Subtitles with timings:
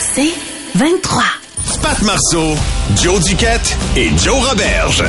[0.00, 0.32] C'est
[0.74, 1.22] 23.
[1.82, 2.54] Pat Marceau,
[3.02, 5.04] Joe Duquette et Joe Roberge.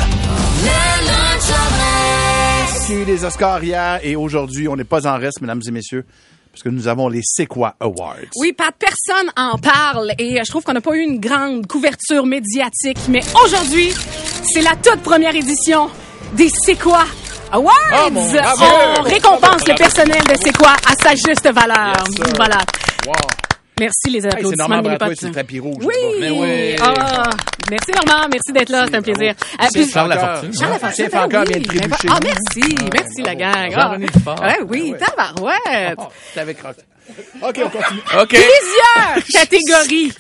[2.89, 6.05] Eu les Oscars hier et aujourd'hui, on n'est pas en reste, mesdames et messieurs,
[6.52, 8.16] parce que nous avons les C'est quoi Awards.
[8.38, 11.67] Oui, Pat, personne en parle et euh, je trouve qu'on n'a pas eu une grande
[11.67, 13.94] couverture médiatique, mais aujourd'hui,
[14.53, 15.89] c'est la toute première édition
[16.34, 17.03] des C'est quoi
[17.52, 17.73] Awards!
[17.94, 18.66] Oh, bravo!
[19.00, 21.94] On récompense le personnel de C'est quoi à sa juste valeur.
[22.09, 22.59] Yes, voilà.
[23.05, 23.14] Wow.
[23.80, 25.84] Merci les Hey, c'est applaudissements Normand Bratois, c'est le tapis rouge.
[25.84, 25.94] Oui!
[26.20, 26.76] Mais oui.
[26.81, 27.30] Ah,
[27.70, 29.33] merci Normand, merci d'être là, c'est un plaisir.
[29.61, 30.52] Euh, puis- Charles Lafortune.
[30.58, 31.53] Charles Lafortune, Chef encore oui.
[31.53, 32.08] vient de trébucher.
[32.09, 33.53] Ah, merci, merci la gang.
[33.55, 34.42] Ah, Jean-René Dufort.
[34.42, 35.98] ouais, oui, tabarouette.
[36.00, 36.81] Oh, je t'avais croqué.
[37.42, 38.02] OK, on continue.
[38.22, 38.30] OK.
[38.30, 40.11] Plusieurs catégories.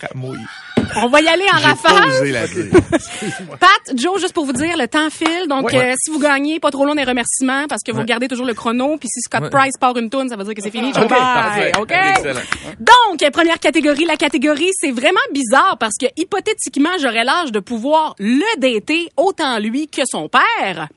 [1.03, 2.11] On va y aller en rafale.
[3.59, 5.47] Pat, Joe, juste pour vous dire, le temps file.
[5.47, 5.91] Donc, Ouais.
[5.91, 8.53] euh, si vous gagnez, pas trop long des remerciements parce que vous regardez toujours le
[8.53, 8.97] chrono.
[8.97, 9.49] Puis si Scott Ouais.
[9.49, 10.91] Price part une tourne, ça veut dire que c'est fini.
[10.93, 11.71] Joe, OK, bye.
[11.79, 11.91] OK?
[11.91, 12.39] Excellent.
[12.79, 14.05] Donc, première catégorie.
[14.05, 19.59] La catégorie, c'est vraiment bizarre parce que hypothétiquement, j'aurais l'âge de pouvoir le dater autant
[19.59, 20.87] lui que son père.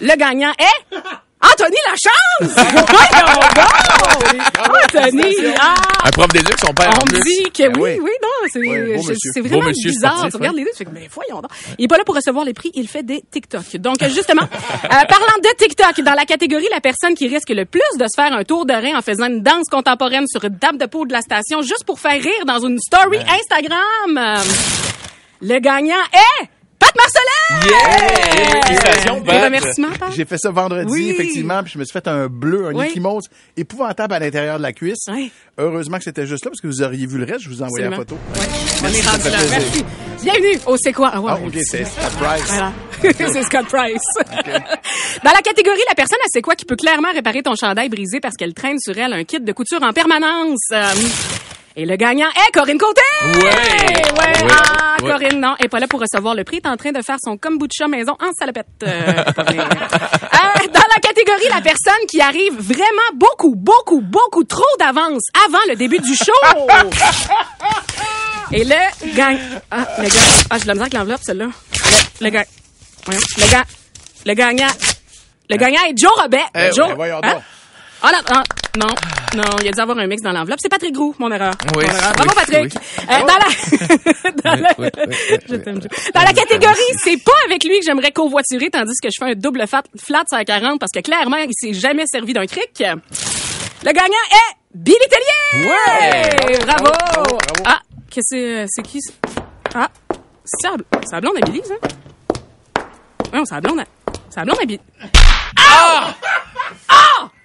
[0.00, 0.96] Le gagnant est...
[1.42, 2.66] Anthony Lachance!
[4.58, 5.34] Anthony!
[5.58, 5.74] Ah!
[6.04, 6.90] Un prof d'éduc, son père.
[7.00, 8.00] On me dit que oui, oui.
[8.02, 10.12] oui, non, c'est beau c'est- vraiment monsieur bizarre.
[10.12, 10.60] sportif, tu regardes ouais.
[10.60, 11.50] les deux, tu fais, mais voyons donc.
[11.78, 13.76] Il est pas là pour recevoir les prix, il fait des TikTok.
[13.76, 14.42] Donc, justement,
[14.84, 18.20] euh, parlant de TikTok, dans la catégorie la personne qui risque le plus de se
[18.20, 21.04] faire un tour de rein en faisant une danse contemporaine sur une table de peau
[21.06, 24.36] de la station juste pour faire rire dans une story Instagram, euh,
[25.42, 26.46] le gagnant est
[26.80, 27.70] Pat Marcelin!
[27.70, 28.60] Yeah!
[28.62, 29.44] Félicitations, Des Pat.
[29.44, 30.12] remerciements, Pat?
[30.16, 31.10] J'ai fait ça vendredi, Oui.
[31.10, 32.86] effectivement, puis je me suis fait un bleu, un Oui.
[32.86, 33.24] échymose
[33.56, 35.04] épouvantable à l'intérieur de la cuisse.
[35.08, 35.30] Oui.
[35.58, 37.64] Heureusement que c'était juste là, parce que vous auriez vu le reste, je vous ai
[37.64, 38.16] envoyé la photo.
[38.82, 39.38] On est rendu là.
[39.50, 39.84] Merci.
[40.22, 41.10] Bienvenue au C'est quoi?
[41.14, 42.44] Ah, OK, c'est Scott Price.
[42.48, 42.72] Voilà.
[43.02, 44.02] c'est Scott Price.
[45.24, 48.20] Dans la catégorie, la personne, elle sait quoi qui peut clairement réparer ton chandail brisé
[48.20, 50.58] parce qu'elle traîne sur elle un kit de couture en permanence?
[50.72, 50.84] Euh,
[51.76, 53.00] et le gagnant est Corinne Côté!
[53.24, 53.32] Ouais!
[53.34, 54.12] Ouais!
[54.18, 54.32] Ouais.
[54.50, 55.12] Ah, Ouais.
[55.12, 56.58] Corinne, non, elle est pas là pour recevoir le prix.
[56.58, 58.66] Est en train de faire son kombucha maison en salopette.
[58.82, 59.24] Euh.
[60.42, 65.58] Euh, dans la catégorie, la personne qui arrive vraiment beaucoup, beaucoup, beaucoup trop d'avance avant
[65.68, 66.32] le début du show.
[68.52, 69.36] Et le gang...
[69.70, 70.10] Ah, le gars...
[70.50, 71.46] Ah, j'ai la misère avec l'enveloppe, celle-là.
[72.20, 72.44] Le, le gang...
[73.08, 73.14] Le.
[74.26, 74.66] Le gagnant...
[75.50, 76.40] Le gagnant est Joe Robet.
[76.54, 76.88] Eh, Joe...
[78.02, 78.42] Ah, là, ah,
[78.78, 78.86] non,
[79.36, 80.58] non, il a dû avoir un mix dans l'enveloppe.
[80.62, 81.52] C'est Patrick Groux, mon erreur.
[81.76, 82.12] Oui, Mon erreur.
[82.14, 82.72] Bravo, Patrick.
[82.74, 83.06] oui.
[83.10, 84.88] Euh, dans la, dans la, oui,
[85.48, 86.12] Je.
[86.12, 89.34] Dans la catégorie, c'est pas avec lui que j'aimerais covoiturer, tandis que je fais un
[89.34, 89.82] double flat
[90.28, 92.82] sur la 40 parce que clairement, il s'est jamais servi d'un cric.
[92.82, 95.68] Le gagnant est Billy Tellier!
[95.68, 96.58] Ouais!
[96.64, 96.84] Bravo!
[96.84, 97.62] Bravo, bravo, bravo.
[97.66, 97.80] Ah,
[98.10, 99.00] qu'est-ce que c'est, c'est qui?
[99.74, 99.88] Ah,
[100.44, 100.68] c'est
[101.12, 101.74] la, blonde à Billy, ça?
[103.32, 103.84] Non, c'est la blonde à,
[104.30, 104.80] c'est la blonde à Billy.
[105.56, 106.14] Ah!
[106.88, 107.28] Ah!
[107.32, 107.39] C'est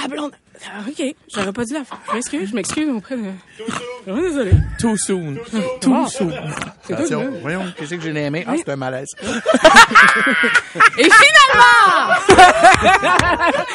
[0.00, 0.32] la blonde.
[0.64, 1.02] Ah, OK,
[1.34, 1.98] j'aurais pas dû la faire.
[2.08, 3.22] Je m'excuse, je m'excuse auprès de...
[4.06, 4.52] Désolé.
[4.78, 5.36] Too soon.
[5.80, 6.30] Too soon.
[6.82, 8.44] C'est tout, Attention, voyons, qu'est-ce que j'ai aimé?
[8.46, 9.08] Ah, c'est un malaise.
[10.98, 12.14] Et finalement!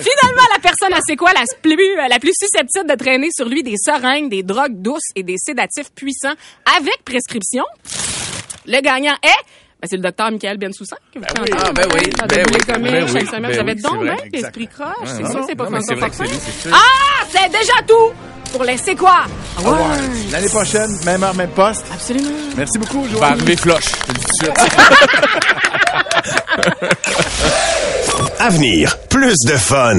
[0.00, 1.32] finalement, la personne, sait quoi?
[1.32, 5.22] La plus, la plus susceptible de traîner sur lui des seringues, des drogues douces et
[5.22, 6.34] des sédatifs puissants
[6.76, 7.64] avec prescription?
[8.66, 9.61] Le gagnant est...
[9.82, 10.96] Ben, c'est le docteur Michael Bensoussan.
[11.12, 11.52] que vous oui.
[11.52, 13.42] entendez, Ah, ben oui, Ça ben doit oui, ben chaque oui, semaine.
[13.42, 14.94] ben J'avais oui, donc bien l'esprit croche.
[15.06, 16.24] C'est ça, c'est pas François Fortin.
[16.62, 16.70] sûr.
[16.72, 17.24] Ah!
[17.30, 18.12] C'est déjà tout
[18.52, 19.24] pour les C'est quoi?
[20.30, 21.84] L'année prochaine, même heure, même poste.
[21.92, 22.28] Absolument.
[22.56, 23.24] Merci beaucoup, Va Joël.
[23.24, 23.56] arriver
[24.06, 24.52] tout de suite.
[28.38, 29.98] Avenir, plus de fun.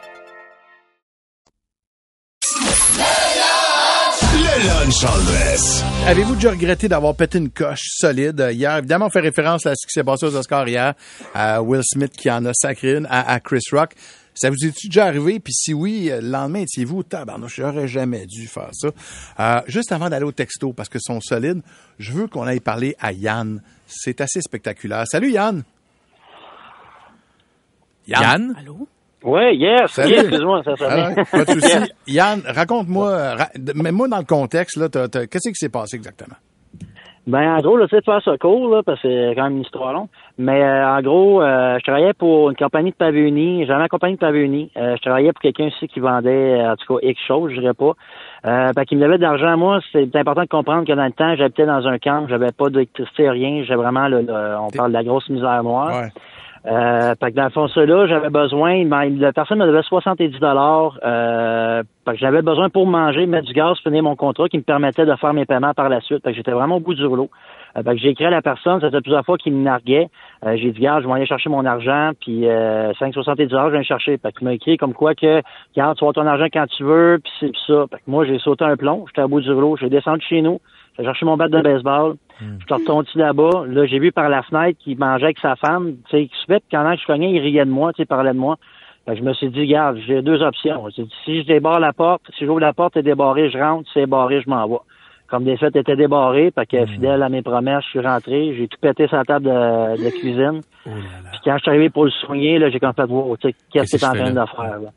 [6.05, 8.75] Avez-vous déjà regretté d'avoir pété une coche solide euh, hier?
[8.75, 10.95] Évidemment, on fait référence à ce qui s'est passé aux Oscars hier,
[11.33, 13.93] à Will Smith qui en a sacré une, à, à Chris Rock.
[14.33, 15.39] Ça vous est déjà arrivé?
[15.39, 18.89] Puis si oui, euh, le lendemain, étiez-vous, tabarnouche, j'aurais jamais dû faire ça.
[19.39, 21.61] Euh, juste avant d'aller au texto, parce que sont solides,
[21.97, 23.61] je veux qu'on aille parler à Yann.
[23.87, 25.05] C'est assez spectaculaire.
[25.07, 25.63] Salut Yann!
[28.07, 28.53] Yann?
[28.59, 28.89] Allô?
[29.23, 29.91] Oui, yes.
[29.91, 30.09] Salut.
[30.11, 31.07] yes, Excuse-moi, ça sonnait.
[31.15, 31.77] ouais, pas de souci.
[32.07, 36.35] Yann, raconte-moi, ra- mets-moi dans le contexte, là, qu'est-ce qui s'est passé exactement?
[37.27, 39.43] Ben, en gros, là, tu sais, de faire ça court, là, parce que c'est quand
[39.43, 40.07] même une histoire longue.
[40.39, 43.63] Mais euh, en gros, euh, je travaillais pour une compagnie de pavés unis.
[43.67, 44.71] J'avais ma compagnie de pavés unis.
[44.75, 47.75] Euh, je travaillais pour quelqu'un ici qui vendait, en tout cas, X choses, je dirais
[47.75, 47.91] pas.
[48.47, 49.81] Euh, fait qu'il me devait de l'argent moi.
[49.91, 52.25] C'est important de comprendre que dans le temps, j'habitais dans un camp.
[52.27, 53.63] J'avais pas d'électricité, rien.
[53.67, 55.89] J'ai vraiment, le, le- on parle de la grosse misère noire.
[56.01, 56.09] Ouais.
[56.67, 60.99] Euh, que dans le fond, ça là, j'avais besoin, la personne me devait 70 dollars.
[61.03, 61.81] Euh,
[62.13, 65.33] j'avais besoin pour manger, mettre du gaz, finir mon contrat qui me permettait de faire
[65.33, 66.23] mes paiements par la suite.
[66.23, 67.29] Fait que j'étais vraiment au bout du rouleau.
[67.77, 70.09] Euh, fait que j'ai écrit à la personne, ça plusieurs fois qu'il me narguait.
[70.45, 73.71] Euh, j'ai dit, garde, je vais aller chercher mon argent, puis euh, 5,70 dollars, je
[73.71, 74.17] vais le chercher.
[74.17, 75.41] Fait qu'il m'a écrit comme quoi que,
[75.75, 77.85] garde, tu vas ton argent quand tu veux, puis c'est ça.
[77.89, 80.41] Fait que moi, j'ai sauté un plomb, j'étais au bout du rouleau, j'ai descendu chez
[80.41, 80.59] nous,
[80.97, 83.65] j'ai cherché mon bat de baseball, je suis retourné là-bas.
[83.67, 85.95] Là, j'ai vu par la fenêtre qu'il mangeait avec sa femme.
[86.09, 88.37] Tu sais, puis quand je cognais, il riait de moi, tu sais, il parlait de
[88.37, 88.57] moi.
[89.07, 90.87] Je me suis dit, regarde, j'ai deux options.
[90.89, 93.87] Dit, si je débarre la porte, si j'ouvre la porte et débarrée, je rentre.
[93.87, 94.77] Si c'est barré, je m'en vais.
[95.27, 98.53] Comme des fêtes étaient débarrées, fait que fidèle à mes promesses, je suis rentré.
[98.55, 100.61] J'ai tout pété sur la table de, de cuisine.
[101.31, 103.55] Puis quand je suis arrivé pour le soigner, là, j'ai comme fait, wow, tu sais,
[103.71, 104.89] qu'est-ce que t'es en train de faire, là?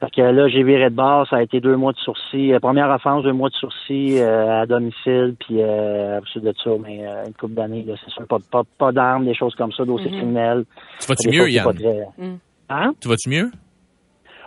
[0.00, 2.52] Fait que là, j'ai viré de bord, ça a été deux mois de sursis.
[2.52, 6.70] Euh, première offense, deux mois de sursis euh, à domicile, puis euh, ensuite de ça,
[6.80, 9.84] mais euh, une couple d'années, c'est sûr, pas, pas, pas d'armes, des choses comme ça,
[9.84, 10.64] dossiers criminels.
[11.00, 11.74] Tu vas-tu mieux, Yann?
[11.74, 12.08] très-
[12.70, 12.92] Hein?
[13.00, 13.50] Tu vas-tu mieux?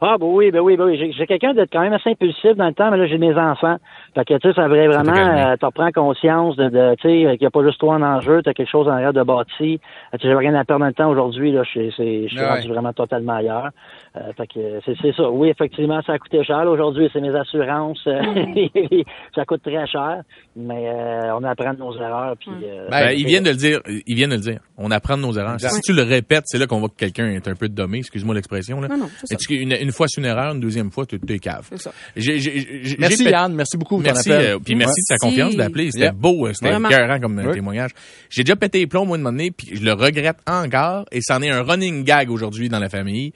[0.04, 0.98] Ah, ben oui, ben oui, ben oui.
[0.98, 3.36] J'ai, j'ai quelqu'un d'être quand même assez impulsif dans le temps, mais là, j'ai mes
[3.36, 3.78] enfants.
[4.16, 7.38] Fait que, tu sais, ça vrai vraiment, euh, t'en prends conscience de, de tu sais,
[7.38, 9.80] qu'il n'y a pas juste toi en enjeu, t'as quelque chose en arrière de bâti.
[10.14, 12.48] Euh, tu sais, J'avais rien à perdre dans le temps aujourd'hui, là, je suis- Ouais.
[12.50, 13.70] rendu vraiment totalement ailleurs.
[14.18, 15.30] Euh, fait que, c'est, c'est ça.
[15.30, 16.66] Oui, effectivement, ça a coûté cher.
[16.66, 16.72] là.
[16.72, 18.04] Aujourd'hui, c'est mes assurances.
[19.36, 20.22] ça coûte très cher,
[20.56, 22.36] mais euh, on apprend de nos erreurs.
[22.40, 23.80] Puis, euh, Ben, ils viennent de le dire.
[24.08, 24.60] Ils viennent de le dire.
[24.78, 25.54] On apprend de nos erreurs.
[25.54, 25.70] Exact.
[25.72, 28.00] Si tu le répètes, c'est là qu'on voit que quelqu'un est un peu dommé.
[28.00, 28.82] Excuse-moi l'expression.
[28.82, 28.88] Là.
[28.90, 29.36] Non, non, c'est ça.
[29.36, 31.68] Et tu- une, une fois c'est une erreur, une deuxième fois tu es cave.
[31.70, 31.92] C'est ça.
[32.16, 34.46] J'ai- j'ai- j'ai- Merci j'ai Yann, merci beaucoup pour ton Merci, appel.
[34.56, 35.86] euh, puis merci de ta confiance d'appeler.
[35.92, 36.12] C'était Yeah.
[36.14, 37.92] beau, euh, c'était écœurant comme euh, témoignage.
[38.30, 41.20] J'ai déjà pété les plombs, moi, de moment donné, puis je le regrette encore, et
[41.22, 43.34] c'en est un running gag aujourd'hui dans la famille,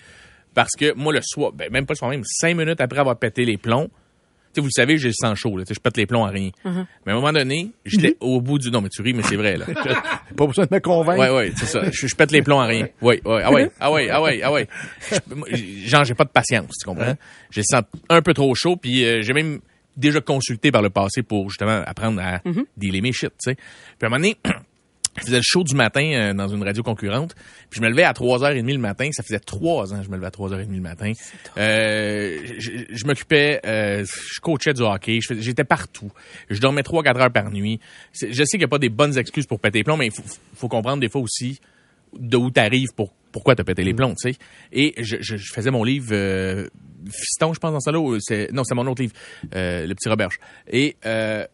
[0.54, 3.18] parce que moi, le soir, ben, même pas le soir même, cinq minutes après avoir
[3.20, 3.90] pété les plombs,
[4.56, 6.06] tu sais, vous le savez, j'ai le sang chaud, là, tu sais, je pète les
[6.06, 6.50] plombs à rien.
[6.66, 6.86] Uh-huh.
[7.06, 8.72] Mais à un moment donné, j'étais au bout du...
[8.72, 9.66] Non, mais tu ris, mais c'est vrai, là.
[10.36, 11.20] Pas besoin de me convaincre.
[11.20, 11.82] Ouais, ouais, c'est ça.
[11.92, 12.88] Je, je pète les plombs à rien.
[13.02, 14.68] Ouais, ouais, ah ouais, ah ouais, ah ouais, ah ouais.
[15.12, 15.48] Je- moi,
[15.86, 17.16] genre, j'ai pas de patience, tu comprends?
[17.52, 19.60] J'ai le sens un peu trop chaud, puis euh, j'ai même
[19.98, 22.42] déjà consulté par le passé pour justement apprendre à
[22.78, 23.56] dealer mes shit, tu sais.
[23.56, 23.64] Puis
[24.04, 24.38] à un moment donné,
[25.18, 27.36] je faisais le show du matin euh, dans une radio concurrente,
[27.70, 29.10] puis je me levais à 3h30 le matin.
[29.12, 31.12] Ça faisait trois ans que je me levais à 3h30 le matin.
[31.58, 36.12] Euh, je je m'occupais, euh, je coachais du hockey, j'étais partout.
[36.50, 37.80] Je dormais 3-4 heures par nuit.
[38.14, 40.12] Je sais qu'il n'y a pas des bonnes excuses pour péter les plombs, mais il
[40.12, 40.24] faut,
[40.56, 41.60] faut comprendre des fois aussi
[42.18, 44.38] de où t'arrives pour pourquoi t'as pété les plombs, tu sais.
[44.72, 46.70] Et je, je, je faisais mon livre euh,
[47.12, 48.00] Fiston, je pense dans ça là.
[48.54, 49.14] non, c'est mon autre livre,
[49.54, 50.40] euh, le petit Roberge.
[50.72, 51.46] Et euh,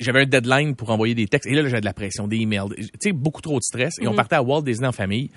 [0.00, 1.46] j'avais un deadline pour envoyer des textes.
[1.46, 3.98] Et là, là, j'avais de la pression, des emails, tu sais, beaucoup trop de stress.
[4.00, 5.30] Et on partait à Walt Disney en famille.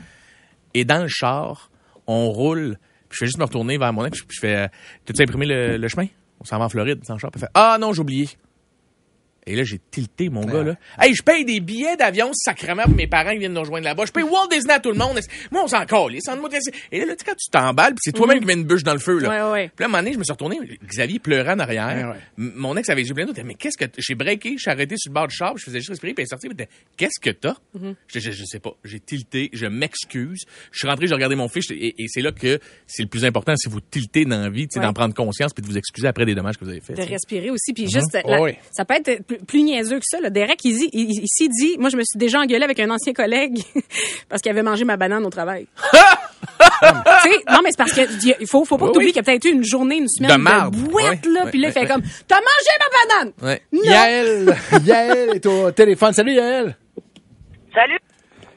[0.74, 1.69] Et dans le char,
[2.07, 2.77] on roule.
[3.10, 4.21] Puis je fais juste me retourner vers mon ex.
[4.21, 4.68] Puis je fais, euh,
[5.06, 6.07] t'as-tu imprimé le, le chemin?
[6.39, 7.29] On s'en va en Floride, dans le char.
[7.32, 8.29] Puis elle fait, ah non, j'ai oublié.
[9.45, 10.75] Et là, j'ai tilté mon gars, là.
[11.00, 14.05] Hey, je paye des billets d'avion sacrément pour mes parents qui viennent nous rejoindre là-bas.
[14.05, 15.19] Je paye Walt Disney à tout le monde.
[15.51, 16.15] Moi, on s'en colle.
[16.15, 18.83] Et là, là, tu sais, quand tu t'emballes, puis c'est toi-même qui mets une bûche
[18.83, 19.29] dans le feu, là.
[19.47, 19.67] Ouais, ouais.
[19.75, 20.57] Puis là, à un moment donné, je me suis retourné.
[20.85, 21.88] Xavier pleurait en arrière.
[21.88, 22.19] Ouais, ouais.
[22.38, 23.33] M- Mon ex avait les yeux pleins d'eau.
[23.43, 23.85] Mais qu'est-ce que.
[23.97, 26.13] J'ai breaké, je suis arrêté sur le bord du char, puis je faisais juste respirer,
[26.13, 26.47] puis elle est sortie.
[26.50, 26.65] puis
[26.97, 27.55] Qu'est-ce que t'as?
[28.07, 28.71] je, je, je sais pas.
[28.85, 30.43] J'ai tilté, je m'excuse.
[30.71, 33.25] Je suis rentré, j'ai regardé mon fiche, et, et c'est là que c'est le plus
[33.25, 36.25] important, c'est vous tilter dans la vie, d'en prendre conscience, puis de vous excuser après
[36.25, 36.97] des dommages que vous avez faits.
[36.97, 37.73] de respirer aussi.
[37.73, 38.51] Puis juste, Oh la- oui.
[38.71, 40.20] ça peut être plus, plus niaiseux que ça.
[40.20, 40.30] Là.
[40.30, 43.13] Derek, il dit, il- ici dit, moi, je me suis déjà engueulé avec un ancien
[43.13, 43.60] collègue
[44.30, 45.68] parce qu'il avait mangé ma banane au travail.
[47.50, 48.02] Non, mais c'est parce que
[48.42, 49.13] il faut, faut pas Oui, que t'oublies oui.
[49.13, 51.46] qu'il y a peut-être eu une journée, une semaine De bouette, là.
[51.50, 53.60] puis là, il fait comme, t'as mangé ma banane!
[53.72, 56.12] Yael, Yael est au téléphone.
[56.13, 56.75] Salut Yael.
[57.74, 58.00] Salut.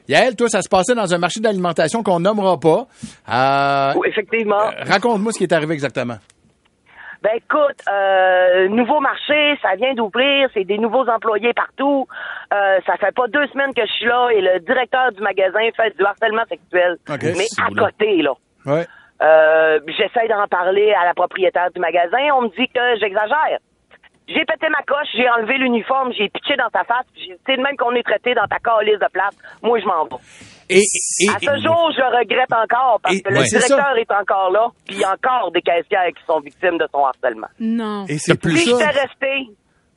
[0.09, 2.87] Yael, toi, ça se passait dans un marché d'alimentation qu'on nommera pas.
[3.29, 4.69] Euh, Oui, effectivement.
[4.81, 6.17] Raconte-moi ce qui est arrivé exactement.
[7.23, 12.07] Ben écoute, euh, nouveau marché, ça vient d'ouvrir, c'est des nouveaux employés partout.
[12.53, 15.67] Euh, ça fait pas deux semaines que je suis là et le directeur du magasin
[15.75, 16.97] fait du harcèlement sexuel.
[17.09, 17.23] OK.
[17.23, 18.33] Mais à côté, là.
[18.65, 18.85] Ouais.
[19.21, 22.19] Euh, J'essaie d'en parler à la propriétaire du magasin.
[22.35, 23.59] On me dit que j'exagère.
[24.27, 27.55] J'ai pété ma coche, j'ai enlevé l'uniforme, j'ai pitché dans sa face, j'ai dit, c'est
[27.55, 29.33] de même qu'on est traité dans ta calice de place.
[29.63, 30.17] Moi, je m'en vais.
[30.69, 30.81] Et,
[31.29, 33.45] à ce jour, je regrette encore parce Et- que le ouais.
[33.45, 36.87] Directeur est encore là, puis il y a encore des caissières qui sont victimes de
[36.93, 37.47] son harcèlement.
[37.59, 38.05] Non.
[38.07, 39.47] Et c'est plus Si j'étais resté,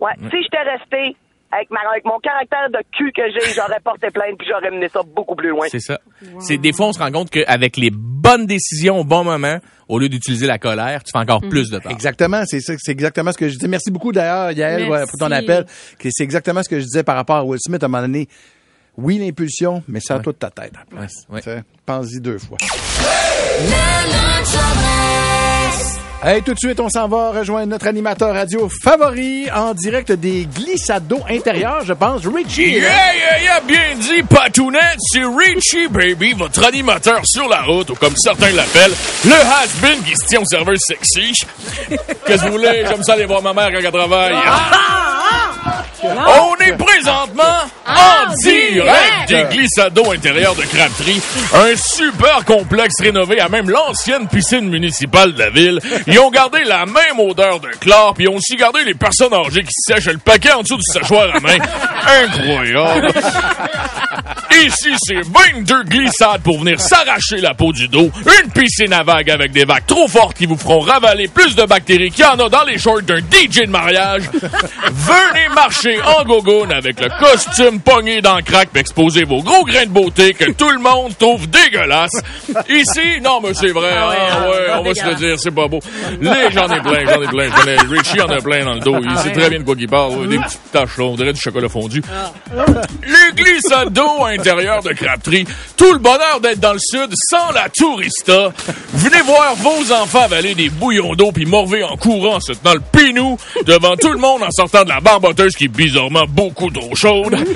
[0.01, 1.17] ouais, si j'étais resté
[1.53, 4.89] avec, ma, avec mon caractère de cul que j'ai, j'aurais porté plainte puis j'aurais mené
[4.89, 5.67] ça beaucoup plus loin.
[5.69, 5.99] C'est ça.
[6.39, 9.59] C'est des fois on se rend compte qu'avec les bonnes décisions au bon moment,
[9.89, 11.91] au lieu d'utiliser la colère, tu fais encore plus de temps.
[11.91, 13.67] Exactement, c'est ça, c'est exactement ce que je disais.
[13.67, 15.11] Merci beaucoup d'ailleurs, Yael, Merci.
[15.11, 15.67] pour ton appel.
[15.99, 18.29] C'est exactement ce que je disais par rapport à Will Smith à un moment donné.
[18.97, 20.73] Oui, l'impulsion, mais c'est à toi de ta tête.
[20.93, 21.07] Ouais.
[21.39, 22.59] Tu sais, Pense-y deux fois.
[26.23, 30.45] Hey, tout de suite, on s'en va rejoindre notre animateur radio favori en direct des
[30.55, 32.73] glissades d'eau intérieures, je pense, Richie.
[32.73, 37.95] Yeah, yeah, yeah, bien dit, Patounette, c'est Richie Baby, votre animateur sur la route, ou
[37.95, 38.93] comme certains l'appellent,
[39.25, 41.33] le has-been qui se tient au serveur sexy.
[42.27, 42.85] Qu'est-ce que vous voulez?
[42.87, 44.35] J'aime ça aller voir ma mère quand elle travaille.
[46.03, 47.43] On est présentement
[47.87, 51.21] en direct des glissades d'eau intérieures de Crabtree.
[51.53, 55.79] Un super complexe rénové à même l'ancienne piscine municipale de la ville.
[56.07, 59.35] Ils ont gardé la même odeur de chlore, puis ils ont aussi gardé les personnes
[59.35, 61.59] âgées qui sèchent le paquet en dessous du séchoir à main.
[62.25, 63.09] Incroyable!
[64.67, 68.11] Ici, c'est 22 glissades pour venir s'arracher la peau du dos.
[68.43, 71.65] Une piscine à vagues avec des vagues trop fortes qui vous feront ravaler plus de
[71.65, 74.23] bactéries qu'il y en a dans les shorts d'un DJ de mariage.
[74.33, 79.65] Venez marcher en gogoune avec le costume pogné dans le crack puis exposer vos gros
[79.65, 82.21] grains de beauté que tout le monde trouve dégueulasse.
[82.69, 83.91] Ici, non, mais c'est vrai.
[83.97, 85.81] Ah ouais, hein, ah, ouais, on va se le dire, c'est pas beau.
[86.21, 87.49] Les, j'en ai plein, j'en ai plein.
[87.49, 88.97] J'en ai- Richie en a plein dans le dos.
[89.03, 90.29] Il sait très bien de quoi il parle.
[90.29, 92.03] Des petites taches, là, on dirait du chocolat fondu.
[92.13, 92.33] Ah.
[93.07, 94.25] Les glissades d'eau
[94.57, 95.47] de Crabtree.
[95.77, 98.53] Tout le bonheur d'être dans le sud sans la tourista.
[98.95, 102.75] Venez voir vos enfants avaler des bouillons d'eau puis morver en courant en se tenant
[102.75, 106.71] le pinou devant tout le monde en sortant de la barboteuse qui est bizarrement beaucoup
[106.71, 107.37] trop chaude.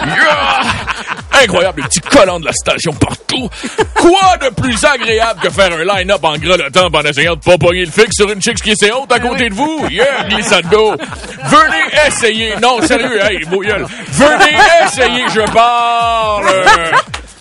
[0.00, 0.99] Yeah!
[1.42, 3.48] Incroyable, les petits collants de la station partout.
[3.94, 7.84] Quoi de plus agréable que faire un line-up en grelottant en essayant de pas pogner
[7.84, 9.86] le fixe sur une chick qui est haute à côté de vous?
[9.90, 10.94] Yeah, glissade d'eau.
[11.44, 12.54] Venez essayer.
[12.60, 13.86] Non, sérieux, hey, beau gueule.
[14.12, 16.46] Venez essayer, je parle.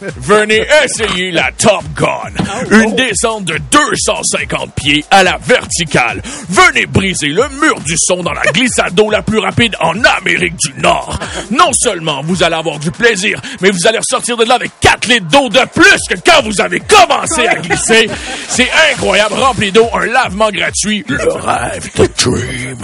[0.02, 2.32] Venez essayer la Top Gun.
[2.72, 6.22] Une descente de 250 pieds à la verticale.
[6.50, 10.56] Venez briser le mur du son dans la glissade d'eau la plus rapide en Amérique
[10.56, 11.20] du Nord.
[11.52, 15.08] Non seulement vous allez avoir du plaisir, mais vous allez ressortir de là avec 4
[15.08, 18.10] litres d'eau de plus que quand vous avez commencé à glisser.
[18.48, 19.36] C'est incroyable.
[19.36, 21.04] Rempli d'eau, un lavement gratuit.
[21.08, 22.78] Le rêve, the dream.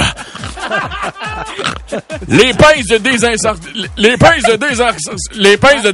[2.27, 3.55] Les pinces de désincar...
[3.97, 4.95] Les pinces de désincar...
[5.35, 5.91] Les pinces de.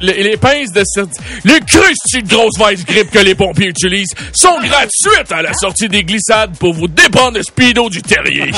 [0.00, 0.82] Les, pinces de...
[0.82, 6.56] de grosses vice grip que les pompiers utilisent sont gratuites à la sortie des glissades
[6.58, 8.50] pour vous dépendre de speedo du terrier.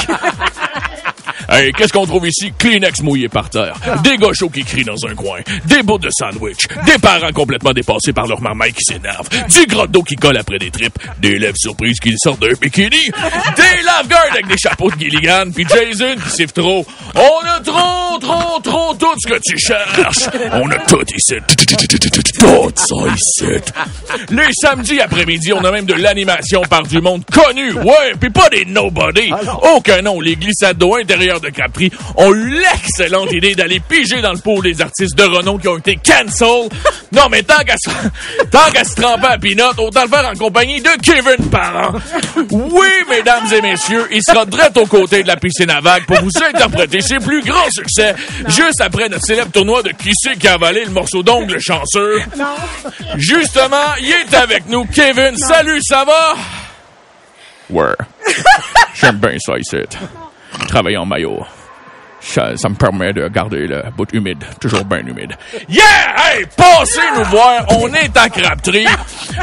[1.49, 2.53] Hey, qu'est-ce qu'on trouve ici?
[2.59, 6.67] Kleenex mouillé par terre, des gauchos qui crient dans un coin, des bouts de sandwich,
[6.87, 10.59] des parents complètement dépassés par leur marmaille qui s'énerve, du grotte d'eau qui colle après
[10.59, 13.11] des tripes, des lèvres surprises qui sortent d'un bikini,
[13.57, 16.87] des lave-guards avec des chapeaux de Gilligan, puis Jason qui siffle trop.
[17.15, 20.29] On a trop, trop, trop tout ce que tu cherches.
[20.53, 21.35] On a tout ici.
[22.39, 23.61] Tout ça ici.
[24.31, 27.73] Les samedis après-midi, on a même de l'animation par du monde connu.
[27.73, 29.31] Ouais, puis pas des nobody.
[29.75, 30.21] Aucun nom.
[30.21, 34.63] Les glissades d'eau intérieures de Capri ont eu l'excellente idée d'aller piger dans le pot
[34.63, 36.69] des artistes de renom qui ont été cancel.
[37.13, 37.91] Non, mais tant qu'à se,
[38.51, 41.95] tant qu'à se tremper à Pinot, autant le faire en compagnie de Kevin Parent.
[42.51, 46.21] Oui, mesdames et messieurs, il sera direct aux côtés de la piscine à vagues pour
[46.21, 48.15] vous interpréter ses plus grands succès
[48.49, 52.23] juste après notre célèbre tournoi de qui c'est qui a avalé le morceau d'ongle chanceux.
[53.17, 55.37] Justement, il est avec nous, Kevin.
[55.37, 56.35] Salut, ça va?
[57.71, 57.95] Ouais.
[58.95, 59.77] J'aime bien ça ici.
[60.69, 61.41] Travailler en maillot.
[62.21, 65.37] Ça, ça me permet de garder le bout humide, toujours bien humide.
[65.69, 65.83] Yeah!
[66.17, 66.47] Hey!
[66.57, 68.87] Passez nous voir, on est à Crabtree.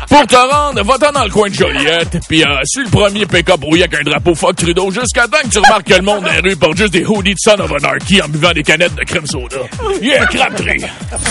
[0.10, 3.60] Pour te rendre, va-t'en dans le coin de Joliette, puis euh, suis le premier pick-up
[3.60, 6.32] brouillé avec un drapeau fuck Trudeau jusqu'à temps que tu remarques que le monde dans
[6.32, 9.04] les rues porte juste des hoodies de Son of Anarchy en buvant des canettes de
[9.04, 9.58] crème soda.
[10.02, 10.84] Yeah, Crabtree!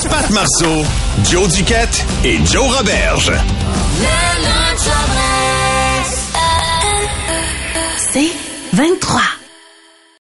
[0.08, 0.84] Pat Marceau,
[1.28, 3.32] Joe Duquette et Joe Roberge.
[7.98, 8.30] C'est
[8.72, 9.20] 23.